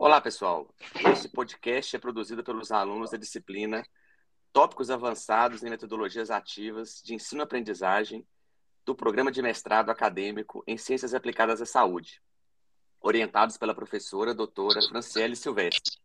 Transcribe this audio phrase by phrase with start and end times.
[0.00, 0.72] Olá, pessoal.
[1.12, 3.84] Este podcast é produzido pelos alunos da disciplina
[4.52, 8.24] Tópicos Avançados em Metodologias Ativas de Ensino-Aprendizagem
[8.86, 12.22] do Programa de Mestrado Acadêmico em Ciências Aplicadas à Saúde,
[13.00, 15.98] orientados pela professora doutora Franciele Silvestre.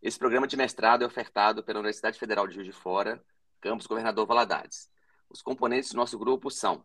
[0.00, 3.22] Esse programa de mestrado é ofertado pela Universidade Federal de Juiz de Fora,
[3.60, 4.88] campus Governador Valadares.
[5.28, 6.82] Os componentes do nosso grupo são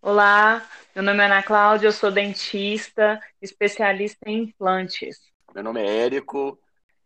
[0.00, 5.31] Olá, meu nome é Ana Cláudia, eu sou dentista, especialista em implantes.
[5.54, 6.58] Meu nome é Érico,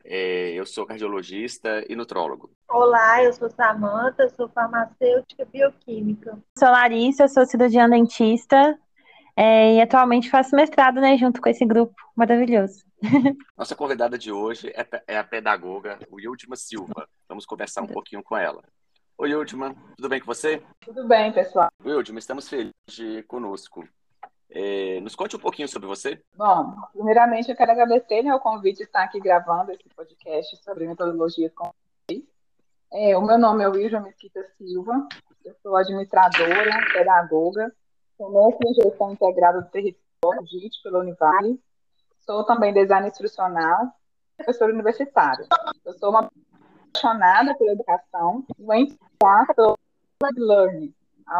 [0.05, 2.49] é, eu sou cardiologista e nutrólogo.
[2.69, 6.39] Olá, eu sou Samanta, sou farmacêutica bioquímica.
[6.57, 8.79] Sou Larissa, sou cirurgiã dentista
[9.37, 12.85] é, e atualmente faço mestrado né, junto com esse grupo maravilhoso.
[13.59, 17.09] Nossa convidada de hoje é, é a pedagoga Wildma Silva.
[17.29, 18.63] Vamos conversar um pouquinho com ela.
[19.19, 20.63] Oi, Wildman, tudo bem com você?
[20.83, 21.69] Tudo bem, pessoal.
[21.85, 23.89] Wildman, estamos felizes de conosco.
[24.49, 26.23] É, nos conte um pouquinho sobre você.
[26.35, 30.87] Bom, primeiramente eu quero agradecer né, o convite de estar aqui gravando esse podcast sobre
[30.87, 31.71] metodologias com
[32.93, 35.09] é, O meu nome é Wilja Mesquita Silva,
[35.45, 37.73] eu sou administradora, pedagoga,
[38.17, 41.61] sou mestre em gestão integrada do território, JIT, pela Univale,
[42.21, 43.89] sou também designer instrucional,
[44.37, 45.47] professora universitária.
[45.85, 46.31] Eu sou uma
[46.89, 49.55] apaixonada pela educação e uma entusiasta
[50.19, 50.95] pelo learning,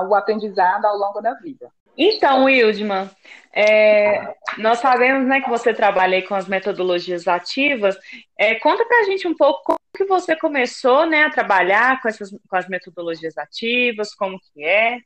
[0.09, 1.71] o aprendizado ao longo da vida.
[1.97, 3.11] Então, Wildman,
[3.53, 7.97] é, nós sabemos né, que você trabalha com as metodologias ativas.
[8.39, 12.09] É, conta para a gente um pouco como que você começou né, a trabalhar com,
[12.09, 14.99] essas, com as metodologias ativas, como que é.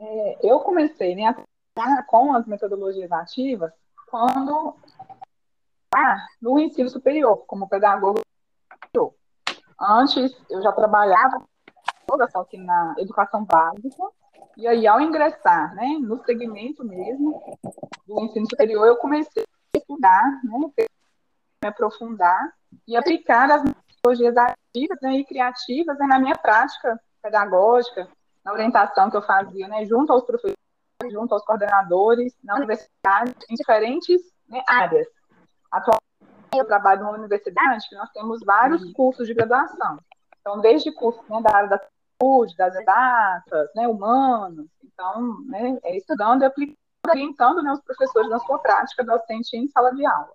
[0.00, 1.32] é eu comecei né,
[2.08, 3.70] com as metodologias ativas
[4.10, 4.74] quando
[5.94, 8.20] ah, no ensino superior, como pedagogo.
[9.80, 11.42] Antes, eu já trabalhava
[12.06, 14.02] toda só que na educação básica,
[14.60, 17.58] e aí, ao ingressar né, no segmento mesmo
[18.06, 20.70] do ensino superior, eu comecei a estudar, né,
[21.62, 22.52] me aprofundar
[22.86, 28.06] e aplicar as metodologias ativas né, e criativas né, na minha prática pedagógica,
[28.44, 30.56] na orientação que eu fazia né, junto aos professores,
[31.10, 35.06] junto aos coordenadores, na universidade, em diferentes né, áreas.
[35.72, 36.04] Atualmente,
[36.52, 39.98] eu trabalho numa universidade que nós temos vários cursos de graduação.
[40.38, 41.80] Então, desde cursos né, da área da
[42.20, 44.66] saúde, das exatas, né, humanos.
[44.84, 46.76] Então, né, é estudando e aplicando,
[47.08, 50.28] orientando né, os professores na sua prática docente em sala de aula.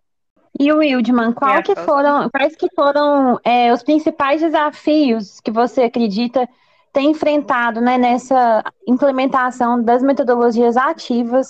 [0.59, 5.83] E o Wildman, qual que foram, quais que foram é, os principais desafios que você
[5.83, 6.47] acredita
[6.93, 11.49] ter enfrentado né, nessa implementação das metodologias ativas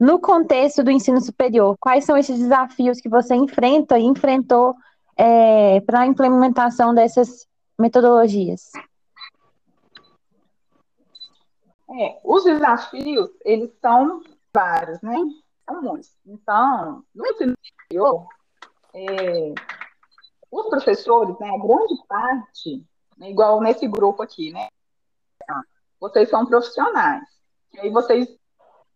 [0.00, 1.76] no contexto do ensino superior?
[1.78, 4.74] Quais são esses desafios que você enfrenta e enfrentou
[5.16, 7.46] é, para a implementação dessas
[7.78, 8.72] metodologias?
[11.92, 14.22] É, os desafios, eles são
[14.54, 15.16] vários, né?
[15.68, 16.16] São muitos.
[16.24, 18.26] Então, no ensino superior,
[18.94, 19.54] é,
[20.50, 22.86] os professores, né, a grande parte,
[23.16, 24.68] né, igual nesse grupo aqui, né?
[25.98, 27.24] Vocês são profissionais.
[27.72, 28.28] E aí vocês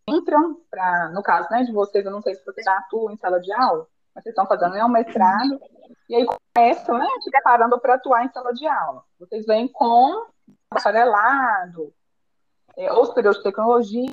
[0.07, 3.39] entram para, no caso, né, de vocês, eu não sei se vocês atuam em sala
[3.39, 5.59] de aula, mas vocês estão fazendo né, um mestrado,
[6.09, 9.03] e aí começam, né, se preparando para atuar em sala de aula.
[9.19, 10.27] Vocês vêm com
[10.73, 11.93] bacharelado,
[12.77, 14.11] é, ou superior de tecnologia,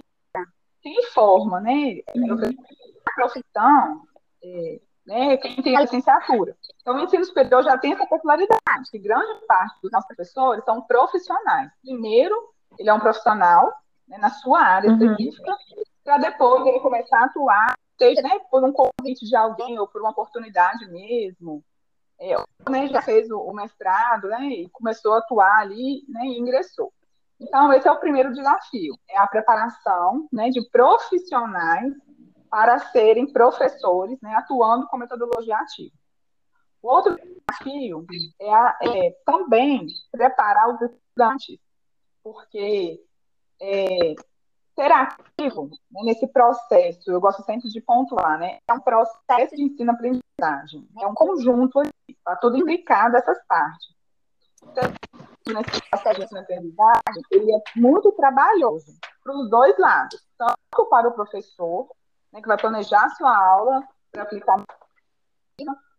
[0.80, 2.00] quem forma, né?
[3.06, 4.02] A profissão,
[4.42, 6.56] é, né, quem tem a licenciatura.
[6.80, 10.82] Então, o ensino superior já tem essa popularidade, que grande parte dos nossos professores são
[10.82, 11.70] profissionais.
[11.82, 12.34] Primeiro,
[12.78, 13.72] ele é um profissional
[14.08, 14.96] né, na sua área uhum.
[14.96, 15.56] específica,
[16.04, 20.00] para depois ele começar a atuar, seja né, por um convite de alguém ou por
[20.00, 21.62] uma oportunidade mesmo.
[22.20, 22.36] É,
[22.70, 26.92] né, já fez o, o mestrado né, e começou a atuar ali né, e ingressou.
[27.42, 31.92] Então, esse é o primeiro desafio, é a preparação né, de profissionais
[32.48, 35.94] para serem professores, né, atuando com metodologia ativa.
[36.80, 38.06] O outro desafio
[38.40, 41.58] é, a, é também preparar os estudantes,
[42.22, 43.00] porque
[43.60, 44.14] é,
[44.76, 49.64] ser ativo né, nesse processo, eu gosto sempre de pontuar, né, é um processo de
[49.64, 53.92] ensino-aprendizagem, é um conjunto, está tudo implicado essas partes.
[54.62, 54.84] Então,
[55.48, 58.92] nesse processo de aprendizagem, ele é muito trabalhoso
[59.22, 61.88] para os dois lados, tanto para o professor,
[62.32, 64.64] né, que vai planejar sua aula para aplicar,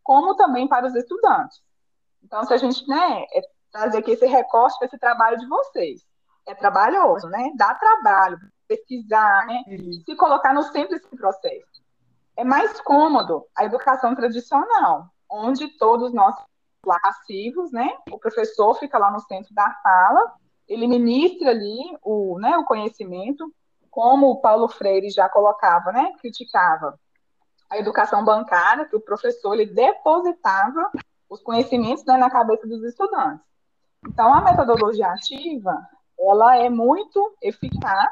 [0.04, 1.62] como também para os estudantes.
[2.24, 3.42] Então, se a gente né, é
[3.72, 6.06] trazer aqui esse recorte para esse trabalho de vocês,
[6.46, 7.52] é trabalhoso, né?
[7.56, 8.38] Dá trabalho
[8.68, 9.64] pesquisar, né?
[10.06, 11.84] Se colocar no centro desse processo.
[12.36, 16.36] É mais cômodo a educação tradicional, onde todos nós
[16.86, 17.90] lá passivos, né?
[18.12, 20.34] O professor fica lá no centro da sala,
[20.68, 23.54] ele ministra ali o, né, o conhecimento,
[23.90, 26.14] como o Paulo Freire já colocava, né?
[26.20, 27.00] Criticava
[27.70, 30.92] a educação bancária, que o professor ele depositava
[31.30, 33.44] os conhecimentos né, na cabeça dos estudantes.
[34.08, 35.76] Então, a metodologia ativa,
[36.20, 38.12] ela é muito eficaz,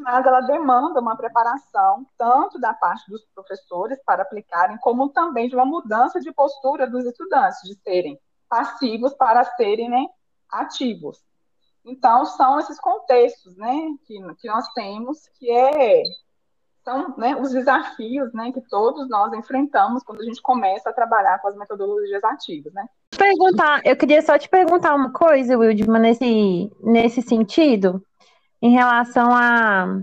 [0.00, 5.54] mas ela demanda uma preparação tanto da parte dos professores para aplicarem, como também de
[5.54, 8.18] uma mudança de postura dos estudantes, de serem
[8.48, 10.06] passivos para serem né,
[10.50, 11.22] ativos.
[11.84, 13.74] Então, são esses contextos né,
[14.06, 16.02] que, que nós temos, que é,
[16.84, 21.38] são né, os desafios né, que todos nós enfrentamos quando a gente começa a trabalhar
[21.40, 22.72] com as metodologias ativas.
[22.72, 22.86] Né?
[23.16, 28.02] Perguntar, eu queria só te perguntar uma coisa, Wildman, nesse, nesse sentido,
[28.62, 30.00] em relação a.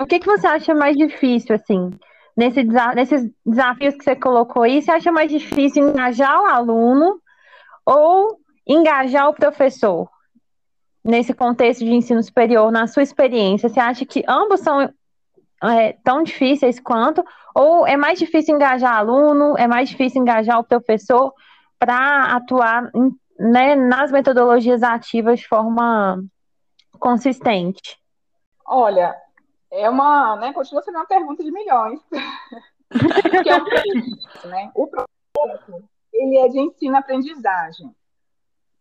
[0.00, 1.90] O que, que você acha mais difícil, assim,
[2.36, 2.62] nesse,
[2.94, 4.82] nesses desafios que você colocou aí?
[4.82, 7.20] Você acha mais difícil engajar o aluno
[7.84, 10.08] ou engajar o professor?
[11.06, 14.92] nesse contexto de ensino superior, na sua experiência, você acha que ambos são
[15.62, 17.24] é, tão difíceis quanto?
[17.54, 21.32] Ou é mais difícil engajar aluno, é mais difícil engajar o professor
[21.78, 22.90] para atuar
[23.38, 26.20] né, nas metodologias ativas de forma
[26.98, 28.00] consistente?
[28.66, 29.16] Olha,
[29.70, 32.00] é uma, né, continua sendo uma pergunta de milhões.
[32.88, 37.94] Porque é um, né, o processo, ele é de ensino-aprendizagem.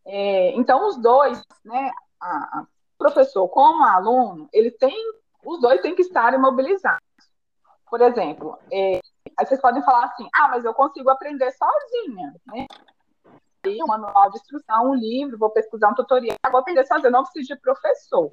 [0.06, 1.92] É, então, os dois, né,
[2.22, 2.68] a, a
[2.98, 4.96] professor como aluno, ele tem,
[5.44, 7.02] os dois têm que estar imobilizados.
[7.90, 9.00] Por exemplo, é,
[9.38, 12.66] aí vocês podem falar assim, ah, mas eu consigo aprender sozinha, né?
[13.84, 17.54] Um manual de instrução, um livro, vou pesquisar um tutorial, vou aprender sozinha, não preciso
[17.54, 18.32] de professor.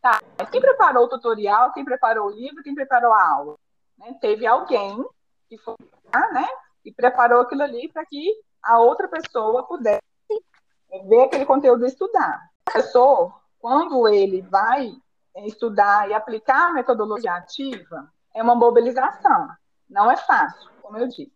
[0.00, 3.56] Tá, mas quem preparou o tutorial, quem preparou o livro, quem preparou a aula?
[3.98, 4.16] Né?
[4.20, 5.04] Teve alguém
[5.48, 5.74] que foi,
[6.32, 6.46] né,
[6.84, 8.32] e preparou aquilo ali para que
[8.62, 10.02] a outra pessoa pudesse
[11.04, 14.92] ver aquele conteúdo e estudar professor, quando ele vai
[15.46, 19.48] estudar e aplicar a metodologia ativa, é uma mobilização.
[19.88, 21.32] Não é fácil, como eu disse.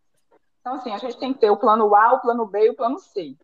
[0.62, 2.76] Então, assim, a gente tem que ter o plano A, o plano B e o
[2.76, 3.36] plano C.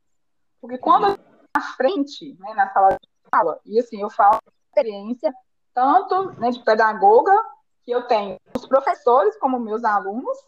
[0.61, 1.19] Porque quando
[1.53, 4.39] à frente, né, na sala de aula, e assim, eu falo
[4.69, 5.35] experiência
[5.75, 7.33] tanto né, de pedagoga,
[7.85, 10.39] que eu tenho os professores como meus alunos,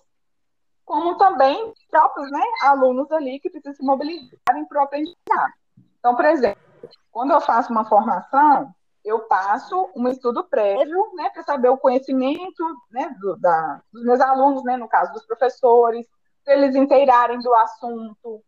[0.85, 5.53] como também próprios né, alunos ali que precisam se mobilizarem para o aprendizado.
[5.99, 6.63] Então, por exemplo,
[7.11, 8.73] quando eu faço uma formação,
[9.05, 14.21] eu passo um estudo prévio, né, para saber o conhecimento, né, do, da, dos meus
[14.21, 16.07] alunos, né, no caso dos professores,
[16.47, 18.43] eles inteirarem do assunto.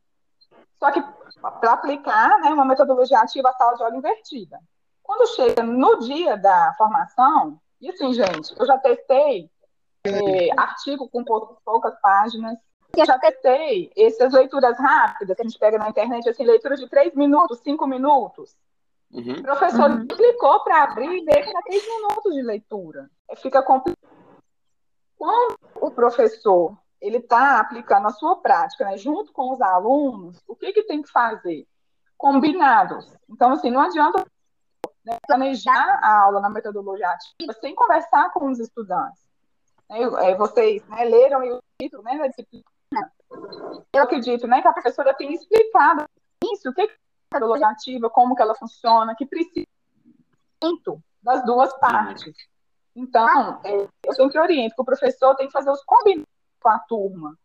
[0.78, 1.02] Só que
[1.40, 4.58] para aplicar, né, uma metodologia ativa à sala de aula invertida.
[5.02, 9.50] Quando chega no dia da formação, e assim, gente, eu já testei
[10.04, 12.56] é, artigo com poucas páginas,
[12.96, 16.88] eu já testei essas leituras rápidas que a gente pega na internet, assim, leitura de
[16.88, 18.54] três minutos, cinco minutos.
[19.10, 19.40] Uhum.
[19.40, 20.06] O professor uhum.
[20.06, 23.10] clicou para abrir e era três minutos de leitura.
[23.36, 24.10] Fica complicado.
[25.16, 30.54] Quando o professor ele está aplicando a sua prática, né, junto com os alunos, o
[30.54, 31.66] que, que tem que fazer?
[32.16, 33.12] Combinados.
[33.28, 34.24] Então, assim, não adianta
[35.04, 39.20] né, planejar a aula na metodologia ativa sem conversar com os estudantes.
[39.90, 42.64] É, vocês né, leram o título né, da disciplina
[43.94, 46.04] eu acredito né, que a professora tenha explicado
[46.52, 46.88] isso, o que é a
[47.34, 49.66] metodologia ativa, como que ela funciona, que precisa
[51.22, 52.34] das duas partes.
[52.94, 56.31] Então, é, eu sempre oriento que o professor tem que fazer os combinados
[56.62, 57.36] com a turma.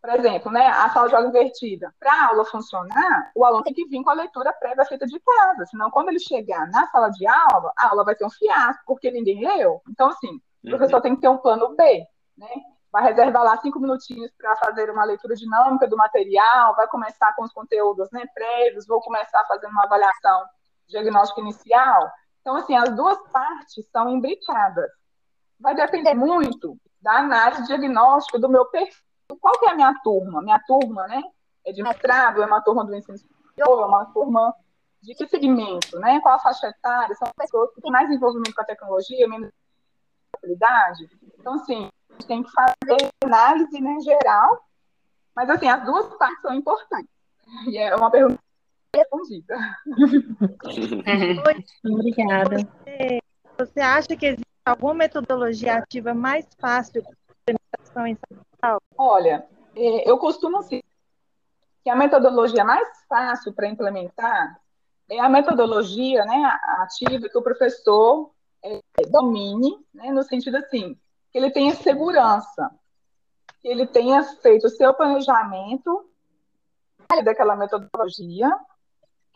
[0.00, 1.92] Por exemplo, né, a sala de aula invertida.
[1.98, 5.18] Para a aula funcionar, o aluno tem que vir com a leitura prévia feita de
[5.18, 8.84] casa, senão quando ele chegar na sala de aula, a aula vai ser um fiasco,
[8.86, 9.80] porque ninguém leu.
[9.88, 11.02] Então, assim, o professor uhum.
[11.02, 12.06] tem que ter um plano B,
[12.36, 12.48] né?
[12.96, 17.44] vai reservar lá cinco minutinhos para fazer uma leitura dinâmica do material, vai começar com
[17.44, 20.44] os conteúdos né, prévios, vou começar fazendo uma avaliação
[20.88, 22.10] diagnóstica inicial.
[22.40, 24.90] Então, assim, as duas partes são imbricadas.
[25.60, 29.02] Vai depender muito da análise diagnóstica do meu perfil.
[29.40, 30.42] Qual que é a minha turma?
[30.42, 31.22] Minha turma, né?
[31.64, 34.54] É de mestrado, é uma turma do ensino superior, é uma turma
[35.02, 36.20] de que segmento, né?
[36.20, 37.14] Qual a faixa etária?
[37.14, 39.50] São pessoas que têm mais envolvimento com a tecnologia, menos
[40.36, 41.08] habilidade.
[41.38, 44.66] Então, assim, gente tem que fazer análise né, geral,
[45.34, 47.10] mas assim, as duas partes são importantes.
[47.68, 48.40] E é uma pergunta
[48.94, 49.56] respondida.
[51.84, 52.56] Obrigada.
[52.56, 53.20] Você,
[53.58, 57.14] você acha que existe alguma metodologia ativa mais fácil para
[57.54, 58.18] implementação em
[58.60, 59.46] São Olha,
[59.76, 60.82] é, eu costumo dizer
[61.84, 64.60] que a metodologia mais fácil para implementar
[65.08, 66.42] é a metodologia né,
[66.80, 68.32] ativa que o professor
[68.64, 70.98] é, domine, né, no sentido assim,
[71.30, 72.72] que ele tenha segurança,
[73.60, 76.10] que ele tenha feito o seu planejamento
[77.24, 78.50] daquela metodologia,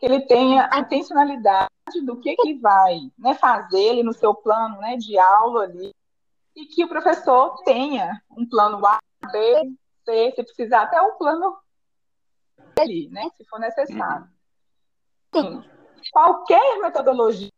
[0.01, 1.69] que ele tenha a intencionalidade
[2.03, 5.93] do que, que ele vai né, fazer ele no seu plano né, de aula ali,
[6.55, 8.99] e que o professor tenha um plano A,
[9.31, 9.71] B,
[10.03, 11.55] C, se precisar até um plano
[12.79, 14.27] ali, né, se for necessário.
[15.35, 15.63] Sim,
[16.11, 17.51] qualquer metodologia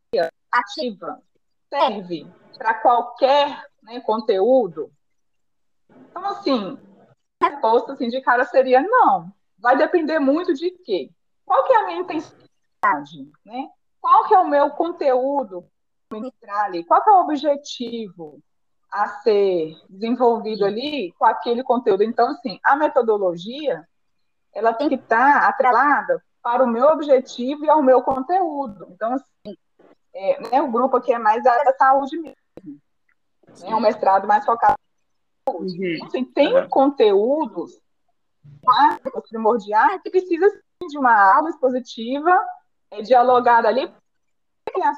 [0.52, 1.24] ativa
[1.70, 4.92] serve para qualquer né, conteúdo.
[5.90, 6.78] Então, assim,
[7.42, 9.34] a resposta assim, de cara seria não.
[9.58, 11.10] Vai depender muito de quê?
[11.46, 13.70] Qual que é a minha intensidade, né?
[14.02, 15.66] Qual que é o meu conteúdo
[16.48, 16.84] ali?
[16.84, 18.40] Qual que é o objetivo
[18.92, 22.04] a ser desenvolvido ali com aquele conteúdo?
[22.04, 23.88] Então, assim, a metodologia,
[24.54, 28.88] ela tem que estar atrelada para o meu objetivo e ao meu conteúdo.
[28.92, 29.58] Então, assim,
[30.14, 32.36] é, né, o grupo aqui é mais da, saúde mesmo.
[32.64, 34.78] Né, é um mestrado mais focado
[35.48, 35.80] na saúde.
[35.80, 35.96] Uhum.
[35.96, 37.82] Então, assim, tem conteúdos
[39.30, 40.50] primordiais que precisam
[40.88, 42.38] de uma aula expositiva
[42.92, 43.92] é, dialogada ali.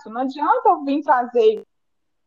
[0.06, 1.63] Não adianta eu vir trazer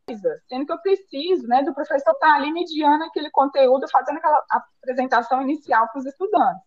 [0.06, 4.42] coisa, sendo que eu preciso né, do professor estar ali mediando aquele conteúdo, fazendo aquela
[4.50, 6.62] apresentação inicial para os estudantes.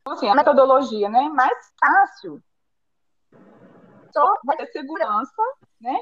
[0.00, 2.42] Então, assim, a metodologia né, mais fácil
[4.12, 5.42] só vai ter segurança,
[5.80, 5.96] né?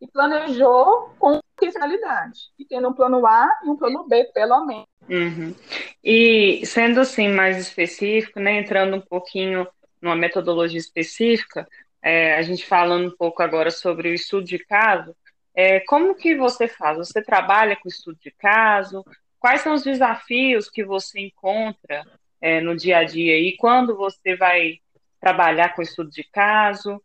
[0.00, 2.52] E planejou com intencionalidade.
[2.58, 4.86] E tendo um plano A e um plano B, pelo menos.
[5.08, 5.54] Uhum.
[6.02, 9.66] E sendo assim mais específico, né, entrando um pouquinho
[10.00, 11.66] numa metodologia específica,
[12.02, 15.16] é, a gente falando um pouco agora sobre o estudo de caso,
[15.54, 16.98] é, como que você faz?
[16.98, 19.04] Você trabalha com estudo de caso?
[19.38, 22.04] Quais são os desafios que você encontra
[22.40, 24.80] é, no dia a dia e quando você vai
[25.20, 27.00] trabalhar com estudo de caso?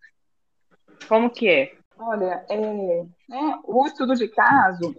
[1.08, 1.74] Como que é?
[1.98, 4.96] Olha, é, né, o estudo de caso,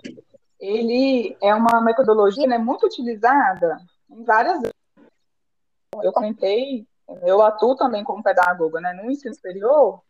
[0.61, 4.61] ele é uma metodologia né, muito utilizada em várias
[6.03, 6.87] eu comentei,
[7.23, 10.01] eu atuo também como pedagoga né, no ensino superior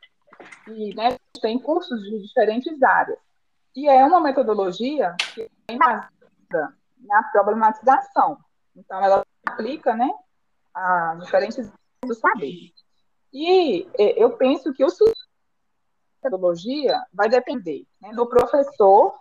[0.68, 3.18] e né, tem cursos de diferentes áreas.
[3.74, 8.38] E é uma metodologia que é baseada na problematização.
[8.76, 10.10] Então, ela aplica né,
[10.74, 11.72] a diferentes
[12.04, 12.72] do saber.
[13.32, 14.88] E eu penso que o
[16.22, 19.14] metodologia vai depender né, do professor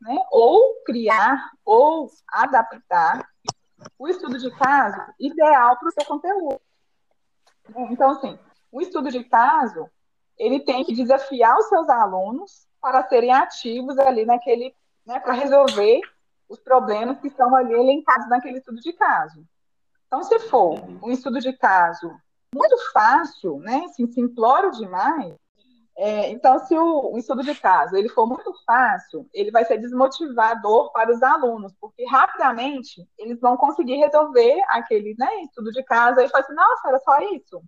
[0.00, 3.28] né, ou criar, ou adaptar
[3.98, 6.60] o estudo de caso ideal para o seu conteúdo.
[7.90, 8.38] Então, assim,
[8.70, 9.88] o estudo de caso,
[10.38, 14.74] ele tem que desafiar os seus alunos para serem ativos ali naquele,
[15.06, 16.00] né, para resolver
[16.48, 19.44] os problemas que estão ali elencados naquele estudo de caso.
[20.06, 22.14] Então, se for um estudo de caso
[22.54, 25.34] muito fácil, né, assim, simplório demais,
[25.96, 29.78] é, então, se o, o, estudo de caso ele for muito fácil, ele vai ser
[29.78, 36.20] desmotivador para os alunos, porque rapidamente eles vão conseguir resolver aquele né, estudo de caso
[36.20, 37.62] e falar assim, nossa, era só isso.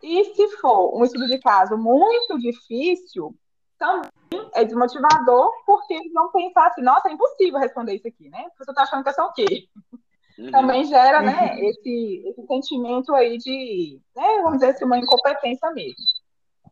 [0.00, 3.34] E se for um estudo de caso muito difícil,
[3.78, 4.10] também
[4.54, 8.46] é desmotivador, porque eles vão pensar assim, nossa, é impossível responder isso aqui, né?
[8.56, 9.66] Você está achando que é só o quê?
[10.38, 10.50] Uhum.
[10.52, 11.68] Também gera, né, uhum.
[11.68, 16.23] esse, esse sentimento aí de, né, vamos dizer assim, uma incompetência mesmo.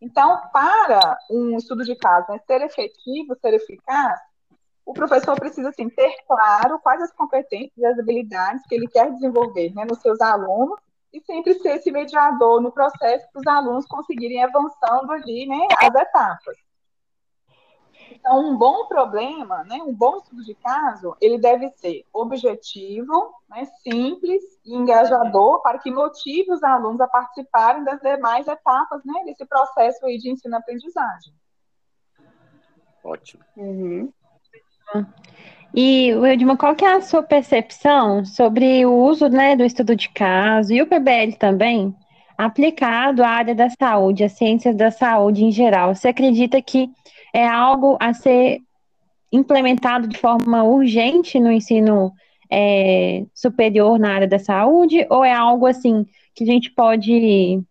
[0.03, 4.19] Então, para um estudo de caso né, ser efetivo, ser eficaz,
[4.85, 9.13] o professor precisa assim, ter claro quais as competências e as habilidades que ele quer
[9.13, 10.77] desenvolver né, nos seus alunos
[11.13, 15.95] e sempre ser esse mediador no processo para os alunos conseguirem avançando ali né, as
[15.95, 16.57] etapas.
[18.15, 23.65] Então, um bom problema, né, um bom estudo de caso, ele deve ser objetivo, né,
[23.83, 29.45] simples e engajador para que motive os alunos a participarem das demais etapas né, desse
[29.47, 31.33] processo aí de ensino-aprendizagem.
[33.05, 33.43] Ótimo.
[33.57, 34.13] Uhum.
[35.75, 40.09] E, Edmond, qual que é a sua percepção sobre o uso né, do estudo de
[40.11, 41.97] caso e o PBL também,
[42.37, 45.95] aplicado à área da saúde, às ciências da saúde em geral?
[45.95, 46.91] Você acredita que
[47.33, 48.61] é algo a ser
[49.31, 52.13] implementado de forma urgente no ensino
[52.51, 57.63] é, superior na área da saúde, ou é algo assim que a gente pode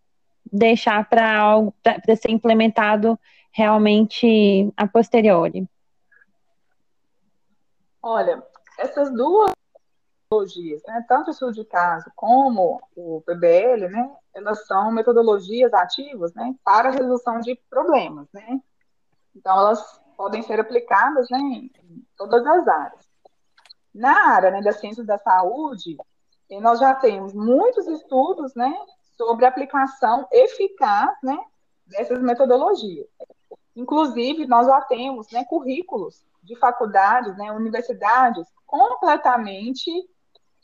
[0.52, 3.18] deixar para algo para ser implementado
[3.52, 5.68] realmente a posteriori?
[8.02, 8.42] Olha,
[8.78, 9.52] essas duas
[10.32, 16.34] metodologias, né, tanto o estudo de caso como o PBL, né, elas são metodologias ativas,
[16.34, 18.60] né, para a resolução de problemas, né,
[19.34, 23.12] então, elas podem ser aplicadas né, em todas as áreas.
[23.94, 25.96] Na área né, das ciências da saúde,
[26.60, 28.74] nós já temos muitos estudos né,
[29.16, 31.38] sobre a aplicação eficaz né,
[31.86, 33.06] dessas metodologias.
[33.74, 39.90] Inclusive, nós já temos né, currículos de faculdades, né, universidades completamente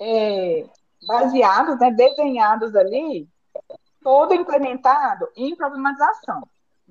[0.00, 0.66] é,
[1.06, 3.28] baseados, né, desenhados ali,
[4.02, 6.48] todo implementado em problematização.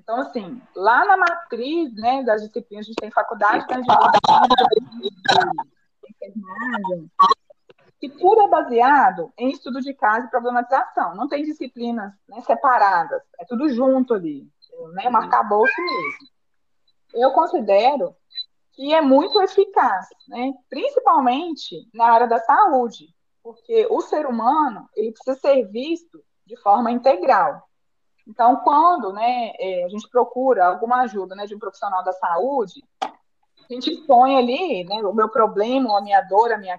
[0.08, 3.74] Então, assim, lá na matriz né, das disciplinas, a gente tem faculdade de
[6.08, 7.10] enfermagem,
[8.00, 11.14] que tudo é baseado em estudo de caso e problematização.
[11.14, 14.50] Não tem disciplinas né, separadas, é tudo junto ali,
[14.94, 16.28] né, um arcabouço mesmo.
[17.12, 18.16] Eu considero
[18.72, 25.12] que é muito eficaz, né, principalmente na área da saúde, porque o ser humano ele
[25.12, 27.67] precisa ser visto de forma integral.
[28.28, 32.84] Então, quando né, é, a gente procura alguma ajuda né, de um profissional da saúde,
[33.02, 36.78] a gente põe ali né, o meu problema, a minha dor, a minha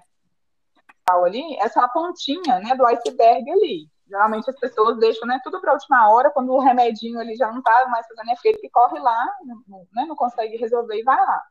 [1.08, 3.88] ali, essa é uma pontinha né, do iceberg ali.
[4.06, 7.50] Geralmente as pessoas deixam né, tudo para a última hora, quando o remedinho ali já
[7.50, 11.42] não está mais fazendo efeito, que corre lá, né, não consegue resolver e vai lá.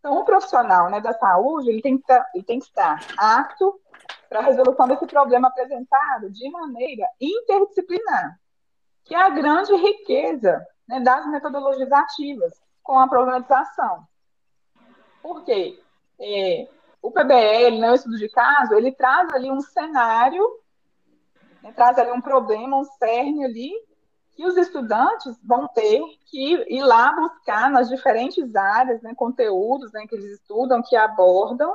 [0.00, 3.80] Então, o profissional né, da saúde ele tem, que estar, ele tem que estar apto
[4.28, 8.36] para a resolução desse problema apresentado de maneira interdisciplinar
[9.08, 14.06] que é a grande riqueza né, das metodologias ativas com a problematização.
[15.22, 15.82] Por quê?
[16.20, 16.68] É,
[17.00, 20.46] o PBL, né, o estudo de caso, ele traz ali um cenário,
[21.62, 23.72] né, traz ali um problema, um cerne ali,
[24.32, 30.06] que os estudantes vão ter que ir lá buscar nas diferentes áreas, né, conteúdos né,
[30.06, 31.74] que eles estudam, que abordam,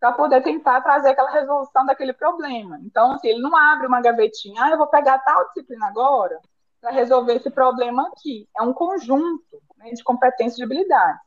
[0.00, 2.76] para poder tentar trazer aquela resolução daquele problema.
[2.82, 6.40] Então, assim, ele não abre uma gavetinha, ah, eu vou pegar tal disciplina agora,
[6.82, 8.48] para resolver esse problema aqui.
[8.58, 11.20] É um conjunto né, de competências e habilidades.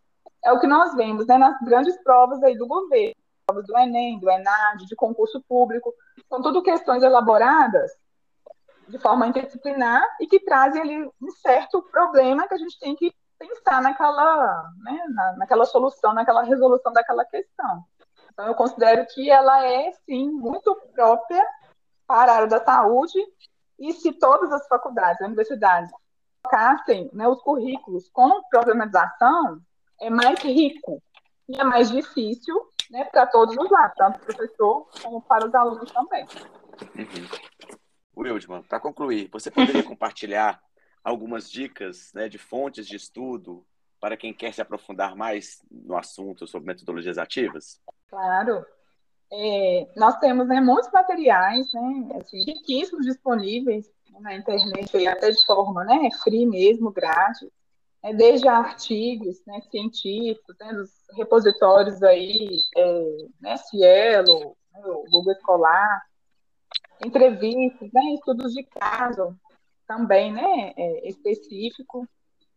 [0.44, 3.16] É o que nós vemos né, nas grandes provas aí do governo,
[3.48, 5.94] provas do Enem, do Enad, de concurso público.
[6.28, 7.90] São tudo questões elaboradas
[8.90, 13.12] de forma interdisciplinar e que trazem ali um certo problema que a gente tem que
[13.40, 17.84] pensar naquela, né, na, naquela solução, naquela resolução daquela questão.
[18.32, 21.44] Então, eu considero que ela é, sim, muito própria
[22.06, 23.18] para a área da saúde
[23.80, 25.92] e se todas as faculdades, universidades,
[26.44, 29.62] colocassem né, os currículos com problematização,
[30.00, 31.02] é mais rico
[31.50, 32.56] e é mais difícil
[32.90, 36.26] né, para todos os lados, tanto para o professor como para os alunos também.
[36.96, 37.28] Uhum.
[38.18, 40.62] Wildman, para concluir, você poderia compartilhar
[41.04, 43.66] algumas dicas né, de fontes de estudo
[44.00, 47.82] para quem quer se aprofundar mais no assunto sobre metodologias ativas?
[48.08, 48.66] Claro.
[49.38, 53.86] É, nós temos né, muitos materiais, né, assim, riquíssimos disponíveis
[54.22, 57.50] na internet, até de forma né, free mesmo, grátis,
[58.02, 66.02] né, desde artigos né, científicos, né, dos repositórios aí, é, né, Cielo, né, Google Escolar,
[67.04, 69.38] entrevistas, né, estudos de caso
[69.86, 72.08] também, né, é, específico.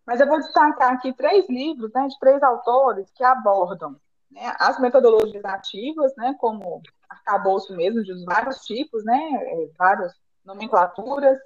[0.07, 3.97] Mas eu vou destacar aqui três livros, né, de três autores que abordam
[4.31, 10.13] né, as metodologias ativas, né, como arcabouço mesmo de vários tipos, né, é, várias
[10.45, 11.39] nomenclaturas,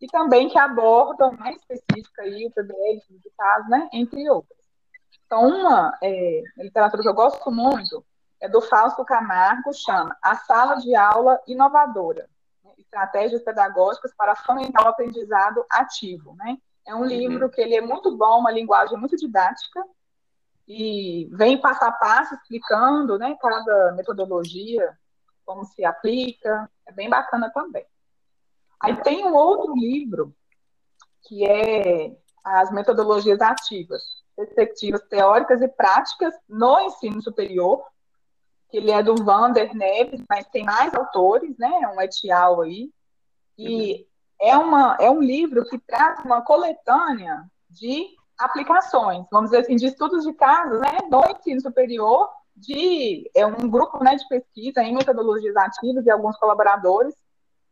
[0.00, 4.58] e também que abordam mais específica aí o PBL, de caso, né, entre outras.
[5.26, 8.04] Então, uma é, literatura que eu gosto muito
[8.40, 12.28] é do Fausto Camargo, chama A Sala de Aula Inovadora,
[12.64, 16.56] né, Estratégias Pedagógicas para Fomentar o Aprendizado Ativo, né?
[16.86, 17.50] É um livro uhum.
[17.50, 19.84] que ele é muito bom, uma linguagem muito didática,
[20.68, 24.96] e vem passo a passo explicando né, cada metodologia,
[25.46, 27.86] como se aplica, é bem bacana também.
[28.78, 30.34] Aí tem um outro livro,
[31.22, 34.02] que é as metodologias ativas,
[34.36, 37.82] perspectivas teóricas e práticas no ensino superior,
[38.70, 42.92] que ele é do Vander Neves, mas tem mais autores, né, é um etial aí,
[43.56, 44.06] e
[44.38, 49.86] é, uma, é um livro que traz uma coletânea de aplicações, vamos dizer assim, de
[49.86, 54.94] estudos de casos, né, do ensino superior, de é um grupo né, de pesquisa em
[54.94, 57.14] metodologias ativas e alguns colaboradores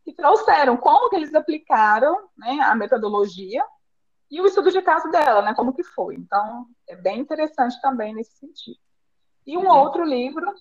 [0.05, 3.65] que trouxeram como que eles aplicaram né, a metodologia
[4.31, 6.15] e o estudo de caso dela, né, como que foi.
[6.15, 8.79] Então, é bem interessante também nesse sentido.
[9.47, 9.79] E um uhum.
[9.79, 10.53] outro livro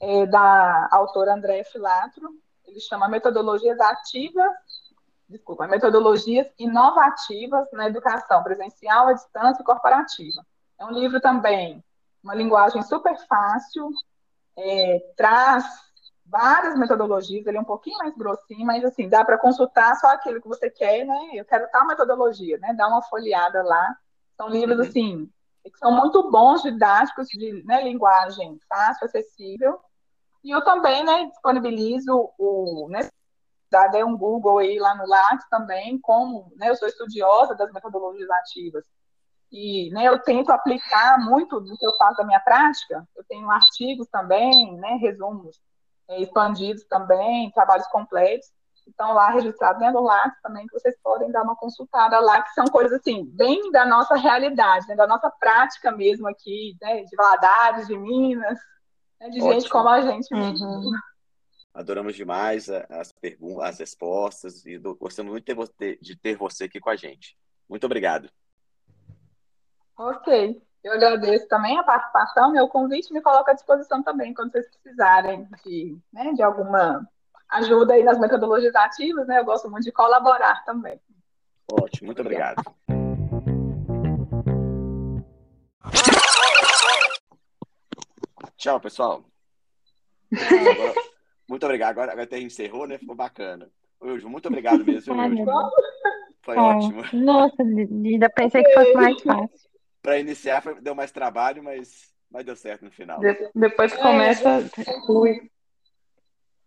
[0.00, 2.30] é, da autora Andréa Filatro,
[2.66, 4.52] ele chama Metodologias Ativas
[5.30, 10.44] desculpa, metodologias inovativas na educação presencial, à distância e corporativa.
[10.78, 11.82] É um livro também,
[12.22, 13.90] uma linguagem super fácil,
[14.56, 15.64] é, traz
[16.26, 20.40] várias metodologias, ele é um pouquinho mais grossinho, mas assim, dá para consultar só aquilo
[20.40, 21.30] que você quer, né?
[21.34, 22.72] Eu quero tal metodologia, né?
[22.74, 23.96] Dá uma folheada lá.
[24.36, 24.84] São livros, uhum.
[24.84, 25.30] assim,
[25.64, 29.80] que são muito bons, didáticos, de né, linguagem fácil, acessível.
[30.42, 33.10] E eu também, né, disponibilizo o, nesse
[33.70, 38.28] dá um Google aí lá no Lattes também, como né, eu sou estudiosa das metodologias
[38.30, 38.84] ativas
[39.52, 43.06] e né, eu tento aplicar muito do que eu faço da minha prática.
[43.16, 45.60] Eu tenho artigos também, né, resumos
[46.08, 48.48] é, expandidos também, trabalhos completos.
[48.86, 52.50] estão lá registrados dentro do LACS também, que vocês podem dar uma consultada lá, que
[52.50, 57.16] são coisas assim, bem da nossa realidade, né, da nossa prática mesmo aqui, né, de
[57.16, 58.58] Valadares, de Minas,
[59.20, 59.52] né, de Ótimo.
[59.52, 60.66] gente como a gente mesmo.
[60.66, 60.92] Uhum.
[61.72, 66.80] Adoramos demais as perguntas, as respostas e gostamos muito de ter, de ter você aqui
[66.80, 67.36] com a gente.
[67.68, 68.28] Muito obrigado.
[69.96, 70.60] Ok.
[70.82, 75.46] Eu agradeço também a participação, meu convite me coloca à disposição também quando vocês precisarem
[75.62, 77.06] de, né, de alguma
[77.50, 79.40] ajuda aí nas metodologias ativas, né?
[79.40, 80.98] Eu gosto muito de colaborar também.
[81.70, 82.62] Ótimo, muito obrigado.
[88.56, 89.24] Tchau, pessoal.
[90.32, 90.94] Agora,
[91.50, 91.90] muito obrigado.
[91.90, 92.96] Agora, agora até encerrou, né?
[92.96, 93.68] Ficou bacana.
[94.00, 95.12] Wilson, muito obrigado mesmo.
[96.42, 97.02] Foi oh, ótimo.
[97.12, 99.70] Nossa, ainda pensei que fosse mais fácil.
[100.00, 103.18] Para iniciar foi, deu mais trabalho, mas, mas deu certo no final.
[103.18, 105.50] De, depois começa, é, flui.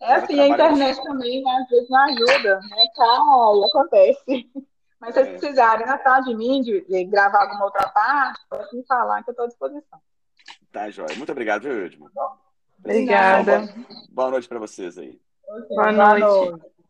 [0.01, 2.87] É assim, a internet também, né, às vezes não ajuda, né?
[2.93, 4.51] Cai, acontece.
[4.99, 5.37] Mas se vocês é.
[5.37, 9.29] precisarem na sala de mim, de, de, gravar alguma outra parte, pode me falar que
[9.29, 9.99] eu estou à disposição.
[10.71, 11.13] Tá, Joia.
[11.17, 12.09] Muito obrigado, viu, Edmo?
[12.83, 13.59] Obrigada.
[13.59, 13.69] Boa,
[14.09, 15.19] boa noite para vocês aí.
[15.47, 16.19] Okay, boa, noite.
[16.19, 16.72] Boa noite.